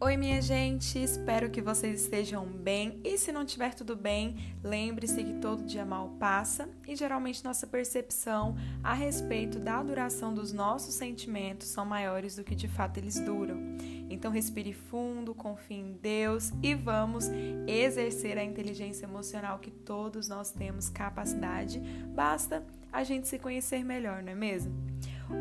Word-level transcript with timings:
Oi, 0.00 0.16
minha 0.16 0.40
gente, 0.40 0.96
espero 0.96 1.50
que 1.50 1.60
vocês 1.60 2.02
estejam 2.02 2.46
bem 2.46 3.00
e 3.02 3.18
se 3.18 3.32
não 3.32 3.42
estiver 3.42 3.74
tudo 3.74 3.96
bem, 3.96 4.54
lembre-se 4.62 5.24
que 5.24 5.40
todo 5.40 5.64
dia 5.64 5.84
mal 5.84 6.10
passa 6.20 6.68
e 6.86 6.94
geralmente 6.94 7.42
nossa 7.42 7.66
percepção 7.66 8.54
a 8.80 8.94
respeito 8.94 9.58
da 9.58 9.82
duração 9.82 10.32
dos 10.32 10.52
nossos 10.52 10.94
sentimentos 10.94 11.66
são 11.66 11.84
maiores 11.84 12.36
do 12.36 12.44
que 12.44 12.54
de 12.54 12.68
fato 12.68 12.98
eles 12.98 13.18
duram. 13.18 13.58
Então, 14.08 14.30
respire 14.30 14.72
fundo, 14.72 15.34
confie 15.34 15.80
em 15.80 15.92
Deus 15.94 16.52
e 16.62 16.76
vamos 16.76 17.28
exercer 17.66 18.38
a 18.38 18.44
inteligência 18.44 19.04
emocional 19.04 19.58
que 19.58 19.72
todos 19.72 20.28
nós 20.28 20.52
temos 20.52 20.88
capacidade, 20.88 21.80
basta 22.14 22.64
a 22.92 23.02
gente 23.02 23.26
se 23.26 23.36
conhecer 23.36 23.84
melhor, 23.84 24.22
não 24.22 24.30
é 24.30 24.36
mesmo? 24.36 24.87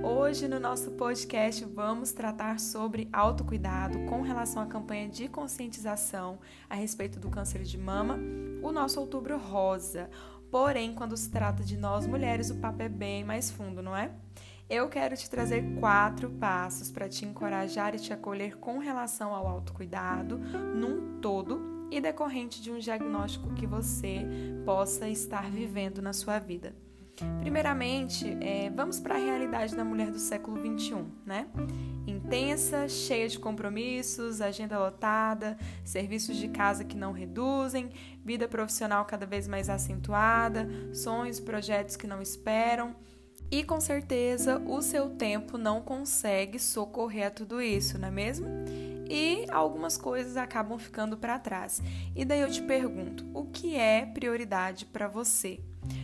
Hoje 0.03 0.49
no 0.49 0.59
nosso 0.59 0.91
podcast 0.91 1.63
vamos 1.63 2.11
tratar 2.11 2.59
sobre 2.59 3.07
autocuidado 3.13 3.99
com 3.99 4.21
relação 4.21 4.61
à 4.61 4.65
campanha 4.65 5.07
de 5.07 5.29
conscientização 5.29 6.39
a 6.69 6.75
respeito 6.75 7.21
do 7.21 7.29
câncer 7.29 7.63
de 7.63 7.77
mama, 7.77 8.19
o 8.61 8.69
nosso 8.73 8.99
outubro 8.99 9.37
rosa. 9.37 10.09
Porém, 10.51 10.93
quando 10.93 11.15
se 11.15 11.31
trata 11.31 11.63
de 11.63 11.77
nós 11.77 12.05
mulheres, 12.05 12.49
o 12.49 12.55
papo 12.55 12.81
é 12.81 12.89
bem 12.89 13.23
mais 13.23 13.49
fundo, 13.49 13.81
não 13.81 13.95
é? 13.95 14.11
Eu 14.69 14.89
quero 14.89 15.15
te 15.15 15.29
trazer 15.29 15.63
quatro 15.79 16.29
passos 16.31 16.91
para 16.91 17.07
te 17.07 17.23
encorajar 17.23 17.95
e 17.95 17.99
te 17.99 18.11
acolher 18.11 18.57
com 18.57 18.79
relação 18.79 19.33
ao 19.33 19.47
autocuidado 19.47 20.37
num 20.37 21.21
todo 21.21 21.87
e 21.89 22.01
decorrente 22.01 22.61
de 22.61 22.69
um 22.69 22.77
diagnóstico 22.77 23.53
que 23.53 23.65
você 23.65 24.27
possa 24.65 25.07
estar 25.07 25.49
vivendo 25.49 26.01
na 26.01 26.11
sua 26.11 26.39
vida. 26.39 26.75
Primeiramente, 27.39 28.37
é, 28.41 28.69
vamos 28.69 28.99
para 28.99 29.15
a 29.15 29.17
realidade 29.17 29.75
da 29.75 29.83
mulher 29.83 30.11
do 30.11 30.19
século 30.19 30.57
XXI, 30.57 31.05
né? 31.25 31.47
Intensa, 32.05 32.87
cheia 32.87 33.27
de 33.27 33.39
compromissos, 33.39 34.41
agenda 34.41 34.77
lotada, 34.77 35.57
serviços 35.83 36.37
de 36.37 36.47
casa 36.47 36.83
que 36.83 36.95
não 36.95 37.11
reduzem, 37.11 37.89
vida 38.23 38.47
profissional 38.47 39.05
cada 39.05 39.25
vez 39.25 39.47
mais 39.47 39.69
acentuada, 39.69 40.67
sonhos, 40.93 41.39
projetos 41.39 41.95
que 41.95 42.05
não 42.05 42.21
esperam. 42.21 42.95
E 43.49 43.63
com 43.63 43.79
certeza 43.79 44.59
o 44.59 44.81
seu 44.81 45.09
tempo 45.09 45.57
não 45.57 45.81
consegue 45.81 46.59
socorrer 46.59 47.27
a 47.27 47.31
tudo 47.31 47.61
isso, 47.61 47.97
não 47.97 48.09
é 48.09 48.11
mesmo? 48.11 48.47
E 49.09 49.45
algumas 49.49 49.97
coisas 49.97 50.35
acabam 50.35 50.77
ficando 50.77 51.17
para 51.17 51.39
trás. 51.39 51.81
E 52.13 52.25
daí 52.25 52.41
eu 52.41 52.51
te 52.51 52.61
pergunto: 52.61 53.25
o 53.33 53.45
que 53.45 53.75
é 53.75 54.05
prioridade 54.05 54.85
para 54.85 55.07
você? 55.07 55.61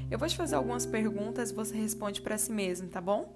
Eu 0.09 0.20
vou 0.20 0.28
te 0.28 0.36
fazer 0.36 0.56
algumas 0.56 0.86
perguntas 0.86 1.52
e 1.52 1.54
você 1.54 1.76
responde 1.76 2.22
para 2.22 2.38
si 2.38 2.52
mesmo, 2.52 2.88
tá 2.88 3.02
bom? 3.02 3.36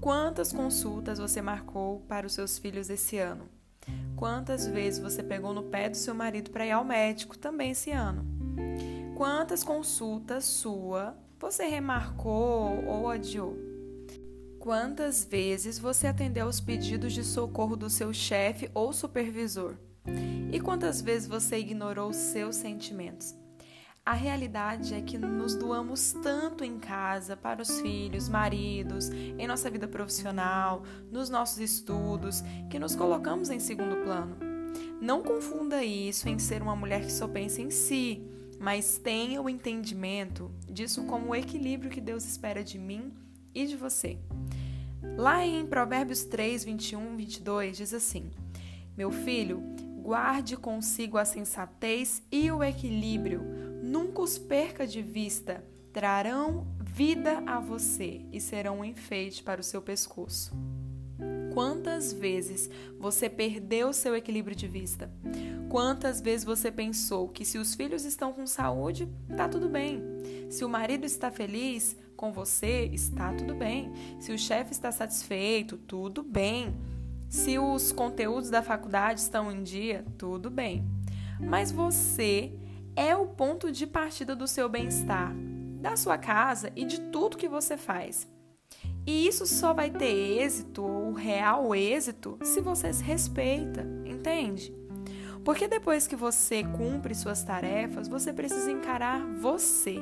Quantas 0.00 0.52
consultas 0.52 1.18
você 1.18 1.42
marcou 1.42 2.00
para 2.08 2.26
os 2.26 2.32
seus 2.32 2.58
filhos 2.58 2.90
esse 2.90 3.18
ano? 3.18 3.48
Quantas 4.16 4.66
vezes 4.66 5.00
você 5.00 5.22
pegou 5.22 5.52
no 5.52 5.64
pé 5.64 5.88
do 5.88 5.96
seu 5.96 6.14
marido 6.14 6.50
para 6.50 6.66
ir 6.66 6.70
ao 6.70 6.84
médico 6.84 7.36
também 7.36 7.72
esse 7.72 7.90
ano? 7.90 8.24
Quantas 9.16 9.62
consultas 9.62 10.44
sua 10.44 11.16
você 11.38 11.66
remarcou 11.66 12.84
ou 12.86 13.08
adiou? 13.08 13.56
Quantas 14.58 15.24
vezes 15.24 15.78
você 15.78 16.06
atendeu 16.06 16.46
aos 16.46 16.58
pedidos 16.58 17.12
de 17.12 17.22
socorro 17.22 17.76
do 17.76 17.90
seu 17.90 18.14
chefe 18.14 18.70
ou 18.72 18.92
supervisor? 18.92 19.76
E 20.50 20.58
quantas 20.58 21.02
vezes 21.02 21.28
você 21.28 21.58
ignorou 21.58 22.12
seus 22.12 22.56
sentimentos? 22.56 23.34
A 24.06 24.12
realidade 24.12 24.92
é 24.92 25.00
que 25.00 25.16
nos 25.16 25.54
doamos 25.54 26.12
tanto 26.22 26.62
em 26.62 26.78
casa, 26.78 27.38
para 27.38 27.62
os 27.62 27.80
filhos, 27.80 28.28
maridos, 28.28 29.08
em 29.08 29.46
nossa 29.46 29.70
vida 29.70 29.88
profissional, 29.88 30.82
nos 31.10 31.30
nossos 31.30 31.56
estudos, 31.56 32.42
que 32.68 32.78
nos 32.78 32.94
colocamos 32.94 33.48
em 33.48 33.58
segundo 33.58 33.96
plano. 34.04 34.36
Não 35.00 35.22
confunda 35.22 35.82
isso 35.82 36.28
em 36.28 36.38
ser 36.38 36.60
uma 36.60 36.76
mulher 36.76 37.00
que 37.00 37.12
só 37.12 37.26
pensa 37.26 37.62
em 37.62 37.70
si, 37.70 38.22
mas 38.60 38.98
tenha 38.98 39.40
o 39.40 39.48
entendimento 39.48 40.50
disso 40.68 41.04
como 41.04 41.30
o 41.30 41.34
equilíbrio 41.34 41.90
que 41.90 42.00
Deus 42.00 42.26
espera 42.26 42.62
de 42.62 42.78
mim 42.78 43.10
e 43.54 43.66
de 43.66 43.74
você. 43.74 44.18
Lá 45.16 45.46
em 45.46 45.64
Provérbios 45.64 46.24
3, 46.24 46.62
21, 46.62 47.16
22, 47.16 47.78
diz 47.78 47.94
assim: 47.94 48.30
Meu 48.94 49.10
filho, 49.10 49.62
guarde 50.02 50.58
consigo 50.58 51.16
a 51.16 51.24
sensatez 51.24 52.22
e 52.30 52.52
o 52.52 52.62
equilíbrio 52.62 53.63
nunca 53.94 54.22
os 54.22 54.36
perca 54.36 54.84
de 54.84 55.00
vista, 55.00 55.64
trarão 55.92 56.66
vida 56.80 57.44
a 57.46 57.60
você 57.60 58.22
e 58.32 58.40
serão 58.40 58.80
um 58.80 58.84
enfeite 58.84 59.40
para 59.40 59.60
o 59.60 59.64
seu 59.64 59.80
pescoço. 59.80 60.52
Quantas 61.52 62.12
vezes 62.12 62.68
você 62.98 63.30
perdeu 63.30 63.92
seu 63.92 64.16
equilíbrio 64.16 64.56
de 64.56 64.66
vista? 64.66 65.12
Quantas 65.68 66.20
vezes 66.20 66.44
você 66.44 66.72
pensou 66.72 67.28
que 67.28 67.44
se 67.44 67.56
os 67.56 67.76
filhos 67.76 68.04
estão 68.04 68.32
com 68.32 68.44
saúde, 68.48 69.08
tá 69.36 69.48
tudo 69.48 69.68
bem? 69.68 70.02
Se 70.50 70.64
o 70.64 70.68
marido 70.68 71.04
está 71.06 71.30
feliz 71.30 71.96
com 72.16 72.32
você, 72.32 72.90
está 72.92 73.32
tudo 73.32 73.54
bem. 73.54 73.92
Se 74.18 74.32
o 74.32 74.38
chefe 74.38 74.72
está 74.72 74.90
satisfeito, 74.90 75.76
tudo 75.76 76.20
bem. 76.20 76.74
Se 77.28 77.60
os 77.60 77.92
conteúdos 77.92 78.50
da 78.50 78.60
faculdade 78.60 79.20
estão 79.20 79.52
em 79.52 79.62
dia, 79.62 80.04
tudo 80.18 80.50
bem. 80.50 80.84
Mas 81.38 81.70
você 81.70 82.52
é 82.96 83.16
o 83.16 83.26
ponto 83.26 83.70
de 83.70 83.86
partida 83.86 84.34
do 84.36 84.46
seu 84.46 84.68
bem-estar, 84.68 85.32
da 85.80 85.96
sua 85.96 86.16
casa 86.16 86.70
e 86.76 86.84
de 86.84 87.00
tudo 87.10 87.36
que 87.36 87.48
você 87.48 87.76
faz. 87.76 88.28
E 89.06 89.26
isso 89.26 89.46
só 89.46 89.74
vai 89.74 89.90
ter 89.90 90.40
êxito, 90.40 90.82
ou 90.82 91.12
real 91.12 91.74
êxito, 91.74 92.38
se 92.42 92.60
você 92.60 92.92
se 92.92 93.02
respeita, 93.02 93.86
entende? 94.04 94.74
Porque 95.44 95.68
depois 95.68 96.06
que 96.06 96.16
você 96.16 96.64
cumpre 96.64 97.14
suas 97.14 97.42
tarefas, 97.42 98.08
você 98.08 98.32
precisa 98.32 98.70
encarar 98.70 99.20
você. 99.40 99.98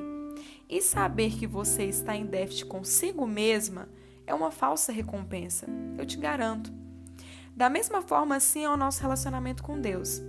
E 0.69 0.81
saber 0.81 1.33
que 1.33 1.47
você 1.47 1.85
está 1.85 2.17
em 2.17 2.25
déficit 2.25 2.67
consigo 2.67 3.27
mesma 3.27 3.89
é 4.27 4.33
uma 4.33 4.51
falsa 4.51 4.93
recompensa, 4.93 5.67
eu 5.99 6.07
te 6.07 6.17
garanto. 6.17 6.82
Da 7.57 7.69
mesma 7.69 8.03
forma, 8.03 8.37
assim 8.37 8.65
é 8.65 8.71
o 8.71 8.77
nosso 8.77 9.01
relacionamento 9.03 9.63
com 9.63 9.81
Deus. 9.81 10.21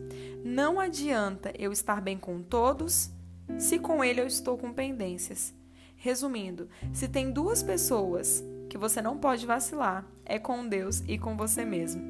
Não 0.44 0.80
adianta 0.80 1.54
eu 1.58 1.72
estar 1.72 2.02
bem 2.02 2.18
com 2.18 2.42
todos 2.42 3.12
se 3.58 3.80
com 3.80 4.04
ele 4.04 4.22
eu 4.22 4.28
estou 4.28 4.58
com 4.58 4.74
pendências. 4.74 5.54
Resumindo, 5.96 6.68
se 6.92 7.08
tem 7.08 7.32
duas 7.32 7.64
pessoas 7.64 8.44
que 8.70 8.78
você 8.78 9.02
não 9.02 9.18
pode 9.18 9.46
vacilar, 9.46 10.06
é 10.26 10.38
com 10.38 10.68
Deus 10.68 11.02
e 11.08 11.18
com 11.18 11.38
você 11.38 11.64
mesmo. 11.64 12.02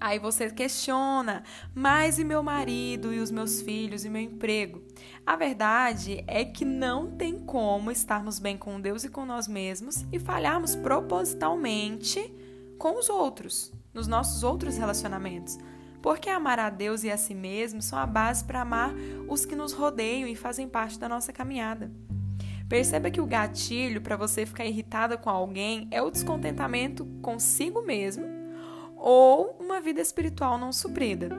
Aí 0.00 0.18
você 0.18 0.48
questiona, 0.50 1.42
mas 1.74 2.18
e 2.18 2.24
meu 2.24 2.40
marido, 2.42 3.12
e 3.12 3.18
os 3.18 3.32
meus 3.32 3.60
filhos, 3.60 4.04
e 4.04 4.08
meu 4.08 4.22
emprego? 4.22 4.82
A 5.26 5.34
verdade 5.34 6.22
é 6.26 6.44
que 6.44 6.64
não 6.64 7.10
tem 7.10 7.38
como 7.38 7.90
estarmos 7.90 8.38
bem 8.38 8.56
com 8.56 8.80
Deus 8.80 9.02
e 9.02 9.08
com 9.08 9.26
nós 9.26 9.48
mesmos 9.48 10.04
e 10.12 10.18
falharmos 10.18 10.76
propositalmente 10.76 12.32
com 12.78 12.96
os 12.96 13.08
outros, 13.08 13.72
nos 13.98 14.06
nossos 14.06 14.44
outros 14.44 14.76
relacionamentos. 14.76 15.58
Porque 16.00 16.30
amar 16.30 16.60
a 16.60 16.70
Deus 16.70 17.02
e 17.02 17.10
a 17.10 17.16
si 17.16 17.34
mesmo 17.34 17.82
são 17.82 17.98
a 17.98 18.06
base 18.06 18.44
para 18.44 18.62
amar 18.62 18.94
os 19.28 19.44
que 19.44 19.56
nos 19.56 19.72
rodeiam 19.72 20.28
e 20.28 20.36
fazem 20.36 20.68
parte 20.68 20.98
da 20.98 21.08
nossa 21.08 21.32
caminhada. 21.32 21.90
Perceba 22.68 23.10
que 23.10 23.20
o 23.20 23.26
gatilho 23.26 24.00
para 24.00 24.16
você 24.16 24.46
ficar 24.46 24.64
irritada 24.64 25.16
com 25.16 25.28
alguém 25.28 25.88
é 25.90 26.00
o 26.00 26.10
descontentamento 26.10 27.04
consigo 27.20 27.82
mesmo 27.82 28.24
ou 28.96 29.56
uma 29.58 29.80
vida 29.80 30.00
espiritual 30.00 30.56
não 30.58 30.72
suprida. 30.72 31.30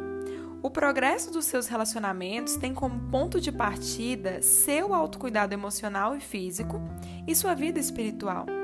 O 0.62 0.70
progresso 0.70 1.32
dos 1.32 1.46
seus 1.46 1.68
relacionamentos 1.68 2.58
tem 2.58 2.74
como 2.74 3.10
ponto 3.10 3.40
de 3.40 3.54
partida 3.54 4.42
seu 4.42 4.94
autocuidado 4.94 5.54
emocional 5.54 6.14
e 6.18 6.20
físico 6.20 6.82
e 7.26 7.34
sua 7.34 7.54
vida 7.54 7.80
espiritual. 7.80 8.59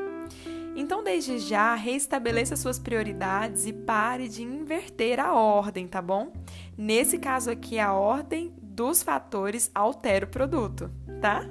Então, 0.75 1.01
desde 1.01 1.39
já, 1.39 1.73
reestabeleça 1.73 2.57
suas 2.57 2.77
prioridades 2.77 3.65
e 3.65 3.71
pare 3.71 4.27
de 4.27 4.43
inverter 4.43 5.21
a 5.21 5.33
ordem, 5.33 5.87
tá 5.87 6.01
bom? 6.01 6.33
Nesse 6.77 7.17
caso 7.17 7.49
aqui, 7.49 7.79
a 7.79 7.93
ordem 7.93 8.53
dos 8.61 9.01
fatores 9.01 9.71
altera 9.73 10.25
o 10.25 10.29
produto, 10.29 10.91
tá? 11.21 11.43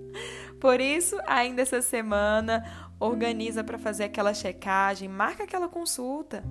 Por 0.58 0.80
isso, 0.80 1.18
ainda 1.26 1.60
essa 1.60 1.82
semana, 1.82 2.64
organiza 2.98 3.62
para 3.62 3.78
fazer 3.78 4.04
aquela 4.04 4.32
checagem, 4.32 5.08
marca 5.08 5.44
aquela 5.44 5.68
consulta, 5.68 6.42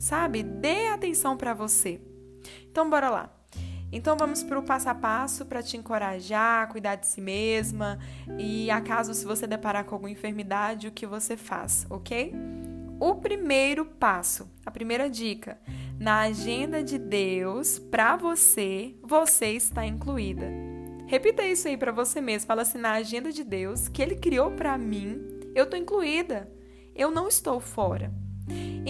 sabe? 0.00 0.42
Dê 0.42 0.88
atenção 0.88 1.36
para 1.36 1.54
você. 1.54 2.00
Então, 2.68 2.90
bora 2.90 3.08
lá. 3.08 3.37
Então 3.90 4.16
vamos 4.16 4.42
para 4.42 4.58
o 4.58 4.62
passo 4.62 4.88
a 4.88 4.94
passo 4.94 5.46
para 5.46 5.62
te 5.62 5.76
encorajar, 5.76 6.68
cuidar 6.68 6.96
de 6.96 7.06
si 7.06 7.20
mesma 7.20 7.98
e 8.38 8.70
acaso 8.70 9.14
se 9.14 9.24
você 9.24 9.46
deparar 9.46 9.84
com 9.84 9.94
alguma 9.94 10.10
enfermidade, 10.10 10.88
o 10.88 10.92
que 10.92 11.06
você 11.06 11.36
faz, 11.36 11.86
ok? 11.88 12.34
O 13.00 13.14
primeiro 13.14 13.84
passo, 13.84 14.50
a 14.66 14.70
primeira 14.70 15.08
dica, 15.08 15.58
na 15.98 16.20
agenda 16.20 16.82
de 16.82 16.98
Deus 16.98 17.78
para 17.78 18.16
você, 18.16 18.94
você 19.02 19.52
está 19.52 19.86
incluída. 19.86 20.46
Repita 21.06 21.46
isso 21.46 21.68
aí 21.68 21.76
para 21.76 21.92
você 21.92 22.20
mesmo, 22.20 22.46
fala 22.46 22.62
assim 22.62 22.78
na 22.78 22.92
agenda 22.92 23.32
de 23.32 23.42
Deus 23.42 23.88
que 23.88 24.02
ele 24.02 24.16
criou 24.16 24.50
para 24.50 24.76
mim, 24.76 25.26
eu 25.54 25.64
estou 25.64 25.78
incluída. 25.78 26.48
Eu 26.94 27.12
não 27.12 27.28
estou 27.28 27.60
fora. 27.60 28.12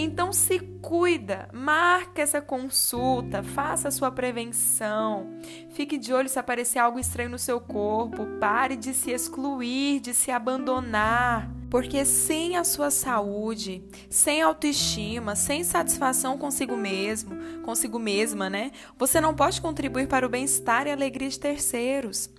Então 0.00 0.32
se 0.32 0.60
cuida, 0.80 1.48
marca 1.52 2.22
essa 2.22 2.40
consulta, 2.40 3.42
faça 3.42 3.88
a 3.88 3.90
sua 3.90 4.12
prevenção. 4.12 5.26
Fique 5.70 5.98
de 5.98 6.14
olho 6.14 6.28
se 6.28 6.38
aparecer 6.38 6.78
algo 6.78 7.00
estranho 7.00 7.30
no 7.30 7.38
seu 7.38 7.60
corpo, 7.60 8.24
pare 8.38 8.76
de 8.76 8.94
se 8.94 9.10
excluir, 9.10 9.98
de 9.98 10.14
se 10.14 10.30
abandonar. 10.30 11.50
Porque 11.70 12.04
sem 12.04 12.56
a 12.56 12.64
sua 12.64 12.90
saúde, 12.90 13.82
sem 14.08 14.40
autoestima, 14.40 15.36
sem 15.36 15.62
satisfação 15.62 16.38
consigo 16.38 16.76
mesmo, 16.76 17.36
consigo 17.62 17.98
mesma, 17.98 18.48
né? 18.48 18.72
Você 18.96 19.20
não 19.20 19.34
pode 19.34 19.60
contribuir 19.60 20.08
para 20.08 20.26
o 20.26 20.30
bem-estar 20.30 20.86
e 20.86 20.90
alegria 20.90 21.28
de 21.28 21.38
terceiros. 21.38 22.30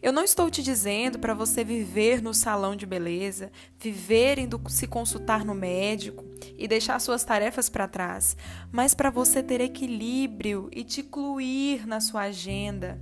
Eu 0.00 0.12
não 0.12 0.22
estou 0.22 0.48
te 0.50 0.62
dizendo 0.62 1.18
para 1.18 1.34
você 1.34 1.64
viver 1.64 2.22
no 2.22 2.32
salão 2.32 2.76
de 2.76 2.86
beleza, 2.86 3.50
viver 3.78 4.38
indo 4.38 4.60
se 4.68 4.86
consultar 4.86 5.44
no 5.44 5.54
médico 5.54 6.24
e 6.56 6.68
deixar 6.68 7.00
suas 7.00 7.24
tarefas 7.24 7.68
para 7.68 7.88
trás, 7.88 8.36
mas 8.70 8.94
para 8.94 9.10
você 9.10 9.42
ter 9.42 9.60
equilíbrio 9.60 10.68
e 10.72 10.84
te 10.84 11.00
incluir 11.00 11.86
na 11.86 12.00
sua 12.00 12.22
agenda. 12.22 13.00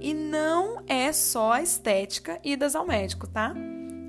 E 0.00 0.14
não 0.14 0.82
é 0.86 1.12
só 1.12 1.58
estética 1.58 2.40
idas 2.44 2.74
ao 2.76 2.86
médico, 2.86 3.26
tá? 3.26 3.54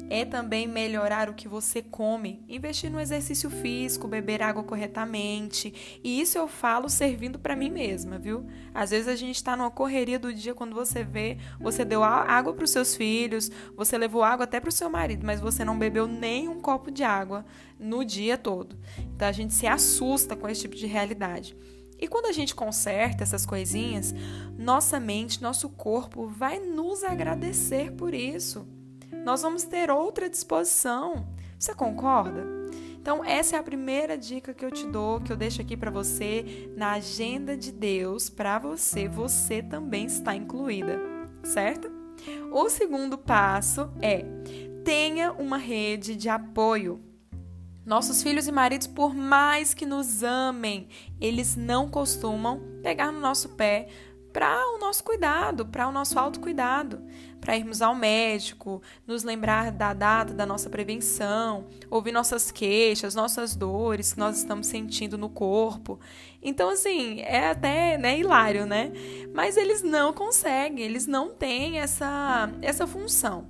É 0.09 0.25
também 0.25 0.67
melhorar 0.67 1.29
o 1.29 1.33
que 1.33 1.47
você 1.47 1.81
come, 1.81 2.43
investir 2.49 2.89
no 2.91 2.99
exercício 2.99 3.49
físico, 3.49 4.07
beber 4.07 4.41
água 4.41 4.63
corretamente. 4.63 5.99
E 6.03 6.19
isso 6.19 6.37
eu 6.37 6.47
falo 6.47 6.89
servindo 6.89 7.37
para 7.37 7.55
mim 7.55 7.69
mesma, 7.69 8.17
viu? 8.17 8.45
Às 8.73 8.89
vezes 8.89 9.07
a 9.07 9.15
gente 9.15 9.35
está 9.35 9.55
numa 9.55 9.69
correria 9.69 10.17
do 10.17 10.33
dia 10.33 10.55
quando 10.55 10.73
você 10.73 11.03
vê, 11.03 11.37
você 11.59 11.85
deu 11.85 12.03
água 12.03 12.53
para 12.53 12.65
os 12.65 12.71
seus 12.71 12.95
filhos, 12.95 13.51
você 13.75 13.97
levou 13.97 14.23
água 14.23 14.45
até 14.45 14.59
para 14.59 14.69
o 14.69 14.73
seu 14.73 14.89
marido, 14.89 15.25
mas 15.25 15.39
você 15.39 15.63
não 15.63 15.77
bebeu 15.77 16.07
nem 16.07 16.47
um 16.47 16.59
copo 16.59 16.89
de 16.89 17.03
água 17.03 17.45
no 17.79 18.03
dia 18.03 18.37
todo. 18.37 18.75
Então 18.97 19.27
a 19.27 19.31
gente 19.31 19.53
se 19.53 19.67
assusta 19.67 20.35
com 20.35 20.49
esse 20.49 20.61
tipo 20.61 20.75
de 20.75 20.87
realidade. 20.87 21.55
E 21.99 22.07
quando 22.07 22.27
a 22.27 22.31
gente 22.31 22.55
conserta 22.55 23.23
essas 23.23 23.45
coisinhas, 23.45 24.15
nossa 24.57 24.99
mente, 24.99 25.41
nosso 25.41 25.69
corpo 25.69 26.25
vai 26.27 26.57
nos 26.59 27.03
agradecer 27.03 27.91
por 27.91 28.13
isso 28.13 28.78
nós 29.25 29.41
vamos 29.41 29.63
ter 29.63 29.89
outra 29.89 30.29
disposição. 30.29 31.27
Você 31.57 31.73
concorda? 31.73 32.59
Então, 33.01 33.23
essa 33.23 33.55
é 33.55 33.59
a 33.59 33.63
primeira 33.63 34.17
dica 34.17 34.53
que 34.53 34.63
eu 34.63 34.71
te 34.71 34.85
dou, 34.85 35.21
que 35.21 35.31
eu 35.31 35.37
deixo 35.37 35.61
aqui 35.61 35.75
para 35.75 35.89
você 35.89 36.69
na 36.75 36.93
agenda 36.93 37.55
de 37.55 37.71
Deus, 37.71 38.29
para 38.29 38.59
você, 38.59 39.07
você 39.07 39.63
também 39.63 40.05
está 40.05 40.35
incluída, 40.35 40.99
certo? 41.43 41.89
O 42.51 42.69
segundo 42.69 43.17
passo 43.17 43.89
é 44.01 44.25
tenha 44.83 45.31
uma 45.31 45.57
rede 45.57 46.15
de 46.15 46.29
apoio. 46.29 47.01
Nossos 47.85 48.21
filhos 48.21 48.47
e 48.47 48.51
maridos, 48.51 48.85
por 48.85 49.15
mais 49.15 49.73
que 49.73 49.85
nos 49.85 50.21
amem, 50.21 50.87
eles 51.19 51.55
não 51.55 51.89
costumam 51.89 52.61
pegar 52.83 53.11
no 53.11 53.19
nosso 53.19 53.49
pé 53.49 53.87
para 54.31 54.75
o 54.75 54.77
nosso 54.77 55.03
cuidado, 55.03 55.65
para 55.65 55.87
o 55.87 55.91
nosso 55.91 56.17
autocuidado, 56.19 57.01
para 57.41 57.57
irmos 57.57 57.81
ao 57.81 57.95
médico, 57.95 58.81
nos 59.07 59.23
lembrar 59.23 59.71
da 59.71 59.93
data 59.93 60.33
da 60.33 60.45
nossa 60.45 60.69
prevenção, 60.69 61.67
ouvir 61.89 62.11
nossas 62.11 62.51
queixas, 62.51 63.15
nossas 63.15 63.55
dores 63.55 64.13
que 64.13 64.19
nós 64.19 64.37
estamos 64.37 64.67
sentindo 64.67 65.17
no 65.17 65.29
corpo. 65.29 65.99
Então, 66.41 66.69
assim, 66.69 67.21
é 67.21 67.49
até 67.49 67.97
né, 67.97 68.17
hilário, 68.19 68.65
né? 68.65 68.91
Mas 69.33 69.57
eles 69.57 69.81
não 69.81 70.13
conseguem, 70.13 70.85
eles 70.85 71.07
não 71.07 71.29
têm 71.29 71.79
essa, 71.79 72.51
essa 72.61 72.85
função. 72.85 73.47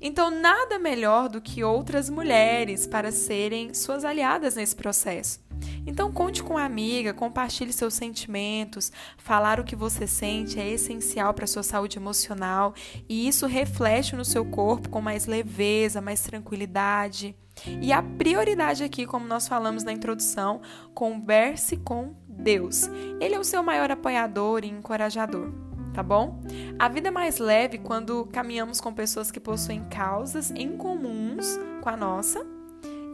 Então, 0.00 0.30
nada 0.30 0.78
melhor 0.78 1.28
do 1.28 1.40
que 1.40 1.64
outras 1.64 2.10
mulheres 2.10 2.86
para 2.86 3.10
serem 3.10 3.72
suas 3.72 4.04
aliadas 4.04 4.54
nesse 4.54 4.76
processo. 4.76 5.40
Então 5.86 6.12
conte 6.12 6.42
com 6.42 6.56
a 6.56 6.64
amiga, 6.64 7.12
compartilhe 7.12 7.72
seus 7.72 7.94
sentimentos, 7.94 8.90
falar 9.16 9.60
o 9.60 9.64
que 9.64 9.76
você 9.76 10.06
sente 10.06 10.58
é 10.58 10.68
essencial 10.68 11.34
para 11.34 11.46
sua 11.46 11.62
saúde 11.62 11.98
emocional 11.98 12.74
e 13.08 13.28
isso 13.28 13.46
reflete 13.46 14.16
no 14.16 14.24
seu 14.24 14.44
corpo 14.44 14.88
com 14.88 15.00
mais 15.00 15.26
leveza, 15.26 16.00
mais 16.00 16.22
tranquilidade. 16.22 17.36
E 17.80 17.92
a 17.92 18.02
prioridade 18.02 18.82
aqui, 18.82 19.06
como 19.06 19.28
nós 19.28 19.46
falamos 19.46 19.84
na 19.84 19.92
introdução, 19.92 20.60
converse 20.92 21.76
com 21.76 22.14
Deus. 22.26 22.88
Ele 23.20 23.34
é 23.34 23.38
o 23.38 23.44
seu 23.44 23.62
maior 23.62 23.90
apoiador 23.90 24.64
e 24.64 24.68
encorajador 24.68 25.52
tá 25.94 26.02
bom? 26.02 26.42
A 26.76 26.88
vida 26.88 27.06
é 27.06 27.10
mais 27.10 27.38
leve 27.38 27.78
quando 27.78 28.26
caminhamos 28.26 28.80
com 28.80 28.92
pessoas 28.92 29.30
que 29.30 29.38
possuem 29.38 29.84
causas 29.84 30.50
em 30.50 30.76
comuns 30.76 31.56
com 31.80 31.88
a 31.88 31.96
nossa 31.96 32.53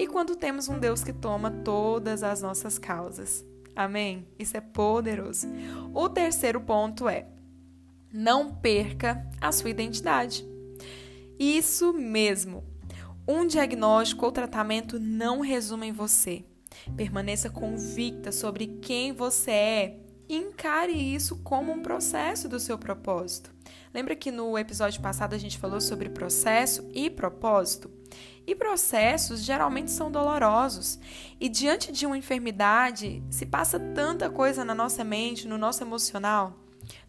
e 0.00 0.06
quando 0.06 0.34
temos 0.34 0.66
um 0.66 0.78
Deus 0.78 1.04
que 1.04 1.12
toma 1.12 1.50
todas 1.50 2.22
as 2.22 2.40
nossas 2.40 2.78
causas. 2.78 3.44
Amém? 3.76 4.26
Isso 4.38 4.56
é 4.56 4.60
poderoso. 4.60 5.46
O 5.92 6.08
terceiro 6.08 6.58
ponto 6.58 7.06
é: 7.06 7.26
não 8.10 8.50
perca 8.50 9.30
a 9.38 9.52
sua 9.52 9.68
identidade. 9.68 10.42
Isso 11.38 11.92
mesmo. 11.92 12.64
Um 13.28 13.46
diagnóstico 13.46 14.24
ou 14.24 14.32
tratamento 14.32 14.98
não 14.98 15.42
resume 15.42 15.88
em 15.88 15.92
você. 15.92 16.46
Permaneça 16.96 17.50
convicta 17.50 18.32
sobre 18.32 18.78
quem 18.80 19.12
você 19.12 19.50
é 19.50 19.98
e 20.26 20.36
encare 20.36 20.92
isso 20.92 21.36
como 21.44 21.72
um 21.72 21.82
processo 21.82 22.48
do 22.48 22.58
seu 22.58 22.78
propósito. 22.78 23.59
Lembra 23.92 24.14
que 24.14 24.30
no 24.30 24.56
episódio 24.56 25.00
passado 25.00 25.34
a 25.34 25.38
gente 25.38 25.58
falou 25.58 25.80
sobre 25.80 26.08
processo 26.08 26.88
e 26.94 27.10
propósito? 27.10 27.90
E 28.46 28.54
processos 28.54 29.42
geralmente 29.42 29.90
são 29.90 30.10
dolorosos. 30.10 30.98
E 31.40 31.48
diante 31.48 31.90
de 31.90 32.06
uma 32.06 32.16
enfermidade, 32.16 33.22
se 33.30 33.44
passa 33.44 33.78
tanta 33.78 34.30
coisa 34.30 34.64
na 34.64 34.74
nossa 34.74 35.02
mente, 35.02 35.48
no 35.48 35.58
nosso 35.58 35.82
emocional, 35.82 36.56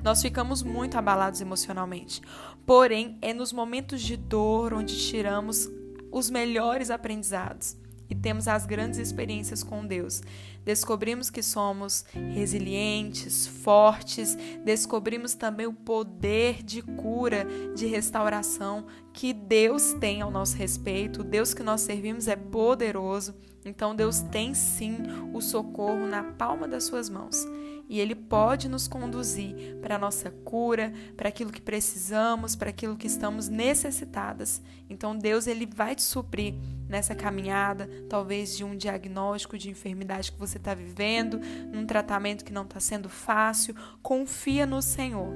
nós 0.04 0.22
ficamos 0.22 0.64
muito 0.64 0.98
abalados 0.98 1.40
emocionalmente. 1.40 2.22
Porém, 2.66 3.18
é 3.22 3.34
nos 3.34 3.54
momentos 3.54 4.02
de 4.02 4.18
dor 4.18 4.74
onde 4.74 4.98
tiramos 5.08 5.70
os 6.12 6.30
melhores 6.30 6.90
aprendizados 6.90 7.81
e 8.12 8.16
temos 8.16 8.46
as 8.46 8.66
grandes 8.66 9.00
experiências 9.00 9.64
com 9.64 9.88
Deus. 9.88 10.22
Descobrimos 10.66 11.30
que 11.30 11.42
somos 11.42 12.04
resilientes, 12.34 13.48
fortes, 13.48 14.38
descobrimos 14.66 15.34
também 15.34 15.66
o 15.66 15.74
poder 15.74 16.62
de 16.62 16.82
cura, 16.82 17.48
de 17.74 17.88
restauração 17.88 18.86
que 19.14 19.32
Deus 19.32 19.94
tem 19.94 20.22
ao 20.22 20.30
nosso 20.30 20.58
respeito. 20.58 21.22
O 21.22 21.24
Deus 21.24 21.54
que 21.54 21.64
nós 21.64 21.82
servimos 21.82 22.28
é 22.28 22.36
poderoso, 22.36 23.34
então 23.64 23.96
Deus 23.96 24.22
tem 24.22 24.54
sim 24.54 24.98
o 25.34 25.42
socorro 25.42 26.08
na 26.08 26.24
palma 26.24 26.68
das 26.68 26.84
suas 26.84 27.10
mãos 27.10 27.46
e 27.92 28.00
Ele 28.00 28.16
pode 28.16 28.70
nos 28.70 28.88
conduzir 28.88 29.76
para 29.82 29.96
a 29.96 30.00
nossa 30.00 30.32
cura, 30.32 30.94
para 31.18 31.28
aquilo 31.28 31.52
que 31.52 31.62
precisamos, 31.62 32.56
para 32.56 32.70
aquilo 32.70 32.96
que 32.96 33.06
estamos 33.06 33.50
necessitadas. 33.50 34.62
Então 34.90 35.14
Deus 35.14 35.46
ele 35.46 35.66
vai 35.66 35.94
te 35.94 36.02
suprir 36.02 36.54
nessa 36.88 37.14
caminhada, 37.14 37.90
talvez 38.10 38.56
de 38.56 38.64
um 38.64 38.78
diagnóstico 38.78 39.58
de 39.58 39.70
enfermidade 39.70 40.32
que 40.32 40.40
você 40.40 40.58
está 40.58 40.74
vivendo, 40.74 41.42
num 41.70 41.86
tratamento 41.86 42.46
que 42.46 42.54
não 42.54 42.64
está 42.64 42.80
sendo 42.80 43.10
fácil. 43.10 43.76
Confia 44.02 44.66
no 44.66 44.82
Senhor. 44.82 45.34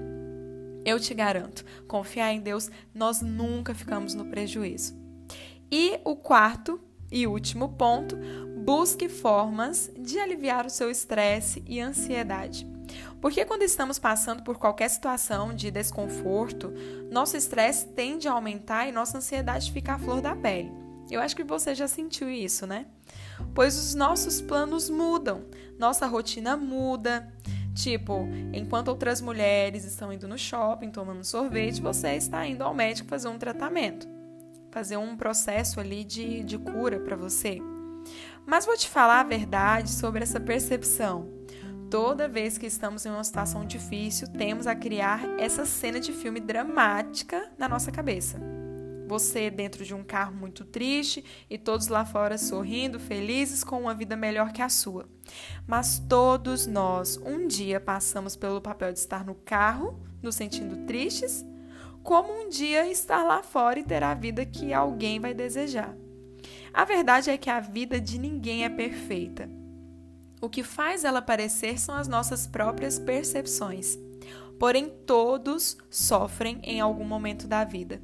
Eu 0.86 0.98
te 0.98 1.14
garanto, 1.14 1.66
confiar 1.90 2.32
em 2.32 2.40
Deus, 2.40 2.72
nós 2.94 3.22
nunca 3.22 3.76
ficamos 3.76 4.14
no 4.14 4.28
prejuízo. 4.28 4.96
E 5.70 6.00
o 6.06 6.16
quarto 6.16 6.80
e 7.16 7.26
último 7.26 7.70
ponto, 7.70 8.18
busque 8.58 9.08
formas 9.08 9.90
de 9.98 10.20
aliviar 10.20 10.66
o 10.66 10.70
seu 10.70 10.92
estresse 10.92 11.64
e 11.66 11.80
ansiedade. 11.80 12.68
Porque 13.22 13.46
quando 13.46 13.62
estamos 13.62 13.98
passando 13.98 14.44
por 14.44 14.58
qualquer 14.58 14.90
situação 14.90 15.56
de 15.56 15.72
desconforto, 15.72 16.74
nosso 17.10 17.38
estresse 17.38 17.88
tende 17.88 18.28
a 18.28 18.34
aumentar 18.34 18.86
e 18.86 18.92
nossa 18.92 19.18
ansiedade 19.18 19.72
fica 19.72 19.94
à 19.94 19.98
flor 19.98 20.20
da 20.20 20.36
pele. 20.36 20.70
Eu 21.10 21.22
acho 21.22 21.38
que 21.38 21.44
você 21.44 21.74
já 21.74 21.88
sentiu 21.88 22.30
isso, 22.30 22.68
né? 22.68 22.86
Pois 23.54 23.78
os 23.78 23.96
nossos 23.96 24.42
planos 24.42 24.90
mudam, 24.90 25.46
nossa 25.80 26.06
rotina 26.08 26.58
muda. 26.58 27.34
Tipo, 27.74 28.28
enquanto 28.54 28.90
outras 28.90 29.22
mulheres 29.22 29.86
estão 29.86 30.12
indo 30.12 30.28
no 30.28 30.38
shopping 30.38 30.92
tomando 30.92 31.24
sorvete, 31.24 31.82
você 31.82 32.16
está 32.16 32.46
indo 32.46 32.62
ao 32.62 32.74
médico 32.74 33.08
fazer 33.08 33.30
um 33.30 33.38
tratamento 33.38 34.15
fazer 34.76 34.98
um 34.98 35.16
processo 35.16 35.80
ali 35.80 36.04
de, 36.04 36.44
de 36.44 36.58
cura 36.58 37.00
para 37.00 37.16
você. 37.16 37.62
Mas 38.46 38.66
vou 38.66 38.76
te 38.76 38.90
falar 38.90 39.22
a 39.22 39.24
verdade 39.24 39.90
sobre 39.90 40.22
essa 40.22 40.38
percepção. 40.38 41.30
Toda 41.90 42.28
vez 42.28 42.58
que 42.58 42.66
estamos 42.66 43.06
em 43.06 43.10
uma 43.10 43.24
situação 43.24 43.66
difícil, 43.66 44.28
temos 44.34 44.68
a 44.68 44.76
criar 44.76 45.22
essa 45.40 45.66
cena 45.66 45.98
de 45.98 46.12
filme 46.12 46.42
dramática 46.42 47.50
na 47.58 47.70
nossa 47.70 47.90
cabeça. 47.90 48.38
Você 49.08 49.50
dentro 49.50 49.86
de 49.86 49.94
um 49.94 50.04
carro 50.04 50.36
muito 50.36 50.66
triste 50.66 51.24
e 51.50 51.58
todos 51.58 51.88
lá 51.88 52.04
fora 52.04 52.38
sorrindo, 52.38 53.00
felizes 53.00 53.64
com 53.64 53.80
uma 53.80 53.96
vida 53.96 54.18
melhor 54.18 54.52
que 54.52 54.62
a 54.62 54.68
sua. 54.68 55.08
Mas 55.66 56.00
todos 56.00 56.68
nós 56.68 57.16
um 57.16 57.48
dia 57.48 57.80
passamos 57.80 58.36
pelo 58.36 58.60
papel 58.60 58.92
de 58.92 59.00
estar 59.00 59.24
no 59.24 59.36
carro, 59.36 59.98
nos 60.22 60.36
sentindo 60.36 60.86
tristes 60.86 61.46
como 62.06 62.32
um 62.32 62.48
dia 62.48 62.88
estar 62.88 63.24
lá 63.24 63.42
fora 63.42 63.80
e 63.80 63.84
ter 63.84 64.04
a 64.04 64.14
vida 64.14 64.46
que 64.46 64.72
alguém 64.72 65.20
vai 65.20 65.34
desejar. 65.34 65.98
A 66.72 66.86
verdade 66.86 67.32
é 67.32 67.38
que 67.38 67.50
a 67.50 67.60
vida 67.60 68.00
de 68.00 68.20
ninguém 68.20 68.64
é 68.64 68.70
perfeita. 68.70 69.50
O 70.40 70.48
que 70.48 70.62
faz 70.62 71.04
ela 71.04 71.20
parecer 71.20 71.80
são 71.80 71.96
as 71.96 72.08
nossas 72.08 72.46
próprias 72.46 73.00
percepções. 73.00 73.98
Porém, 74.60 74.88
todos 75.08 75.78
sofrem 75.90 76.60
em 76.62 76.80
algum 76.80 77.04
momento 77.04 77.48
da 77.48 77.64
vida. 77.64 78.00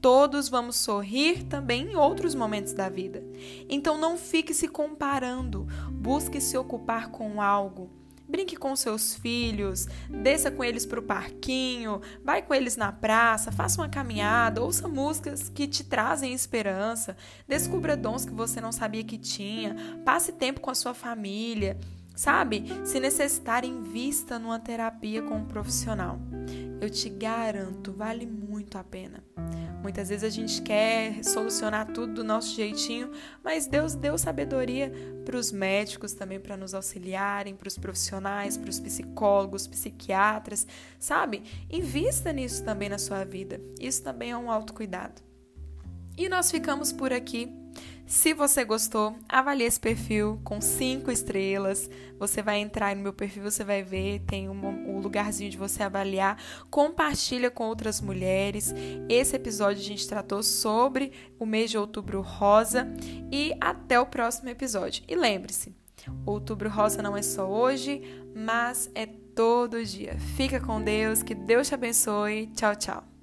Todos 0.00 0.48
vamos 0.48 0.76
sorrir 0.76 1.42
também 1.44 1.92
em 1.92 1.96
outros 1.96 2.34
momentos 2.34 2.72
da 2.72 2.88
vida. 2.88 3.22
Então 3.68 3.98
não 3.98 4.16
fique 4.16 4.54
se 4.54 4.66
comparando, 4.66 5.66
busque 5.92 6.40
se 6.40 6.56
ocupar 6.56 7.10
com 7.10 7.42
algo. 7.42 7.90
Brinque 8.28 8.56
com 8.56 8.74
seus 8.74 9.14
filhos, 9.14 9.86
desça 10.08 10.50
com 10.50 10.64
eles 10.64 10.84
para 10.84 11.00
o 11.00 11.02
parquinho, 11.02 12.00
vai 12.24 12.42
com 12.42 12.54
eles 12.54 12.76
na 12.76 12.90
praça, 12.92 13.52
faça 13.52 13.80
uma 13.80 13.88
caminhada, 13.88 14.62
ouça 14.62 14.88
músicas 14.88 15.48
que 15.48 15.66
te 15.66 15.84
trazem 15.84 16.32
esperança, 16.32 17.16
descubra 17.46 17.96
dons 17.96 18.24
que 18.24 18.32
você 18.32 18.60
não 18.60 18.72
sabia 18.72 19.04
que 19.04 19.18
tinha, 19.18 19.76
passe 20.04 20.32
tempo 20.32 20.60
com 20.60 20.70
a 20.70 20.74
sua 20.74 20.94
família, 20.94 21.78
sabe? 22.14 22.64
Se 22.84 22.98
necessitar, 22.98 23.64
invista 23.64 24.38
numa 24.38 24.58
terapia 24.58 25.22
com 25.22 25.36
um 25.36 25.46
profissional. 25.46 26.18
Eu 26.80 26.90
te 26.90 27.08
garanto, 27.08 27.92
vale 27.92 28.26
muito 28.26 28.76
a 28.76 28.84
pena. 28.84 29.24
Muitas 29.82 30.08
vezes 30.08 30.24
a 30.24 30.28
gente 30.28 30.60
quer 30.62 31.22
solucionar 31.24 31.92
tudo 31.92 32.14
do 32.14 32.24
nosso 32.24 32.54
jeitinho, 32.54 33.10
mas 33.42 33.66
Deus 33.66 33.94
deu 33.94 34.18
sabedoria 34.18 34.92
para 35.24 35.36
os 35.36 35.52
médicos 35.52 36.12
também 36.12 36.40
para 36.40 36.56
nos 36.56 36.74
auxiliarem, 36.74 37.54
para 37.54 37.68
os 37.68 37.78
profissionais, 37.78 38.56
para 38.56 38.68
os 38.68 38.80
psicólogos, 38.80 39.66
psiquiatras, 39.66 40.66
sabe? 40.98 41.44
Invista 41.70 42.32
nisso 42.32 42.64
também 42.64 42.88
na 42.88 42.98
sua 42.98 43.24
vida. 43.24 43.60
Isso 43.80 44.02
também 44.02 44.32
é 44.32 44.36
um 44.36 44.50
autocuidado. 44.50 45.22
E 46.18 46.28
nós 46.28 46.50
ficamos 46.50 46.92
por 46.92 47.12
aqui. 47.12 47.65
Se 48.06 48.32
você 48.32 48.64
gostou, 48.64 49.16
avalie 49.28 49.66
esse 49.66 49.80
perfil 49.80 50.40
com 50.44 50.60
cinco 50.60 51.10
estrelas. 51.10 51.90
Você 52.20 52.40
vai 52.40 52.60
entrar 52.60 52.94
no 52.94 53.02
meu 53.02 53.12
perfil, 53.12 53.42
você 53.42 53.64
vai 53.64 53.82
ver, 53.82 54.20
tem 54.20 54.48
um, 54.48 54.64
um 54.64 55.00
lugarzinho 55.00 55.50
de 55.50 55.56
você 55.56 55.82
avaliar. 55.82 56.40
Compartilha 56.70 57.50
com 57.50 57.64
outras 57.64 58.00
mulheres. 58.00 58.72
Esse 59.08 59.34
episódio 59.34 59.82
a 59.82 59.84
gente 59.84 60.06
tratou 60.06 60.40
sobre 60.42 61.10
o 61.36 61.44
mês 61.44 61.68
de 61.68 61.78
outubro 61.78 62.20
rosa. 62.20 62.86
E 63.32 63.52
até 63.60 63.98
o 63.98 64.06
próximo 64.06 64.48
episódio. 64.48 65.02
E 65.08 65.16
lembre-se, 65.16 65.74
outubro 66.24 66.70
rosa 66.70 67.02
não 67.02 67.16
é 67.16 67.22
só 67.22 67.50
hoje, 67.50 68.02
mas 68.34 68.88
é 68.94 69.06
todo 69.06 69.84
dia. 69.84 70.16
Fica 70.36 70.60
com 70.60 70.80
Deus, 70.80 71.24
que 71.24 71.34
Deus 71.34 71.66
te 71.66 71.74
abençoe. 71.74 72.46
Tchau, 72.54 72.76
tchau. 72.76 73.15